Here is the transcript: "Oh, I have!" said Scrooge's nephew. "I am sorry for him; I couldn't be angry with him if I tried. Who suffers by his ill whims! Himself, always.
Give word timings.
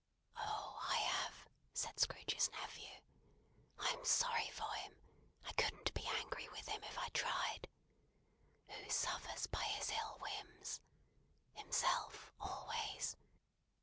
"Oh, 0.35 0.79
I 0.81 0.95
have!" 0.95 1.47
said 1.73 1.99
Scrooge's 1.99 2.49
nephew. 2.53 2.89
"I 3.77 3.89
am 3.91 4.03
sorry 4.03 4.49
for 4.49 4.71
him; 4.73 4.97
I 5.45 5.53
couldn't 5.53 5.93
be 5.93 6.07
angry 6.07 6.49
with 6.49 6.67
him 6.67 6.83
if 6.85 6.97
I 6.97 7.09
tried. 7.09 7.67
Who 8.69 8.89
suffers 8.89 9.45
by 9.45 9.61
his 9.65 9.91
ill 9.91 10.17
whims! 10.19 10.81
Himself, 11.53 12.31
always. 12.39 13.15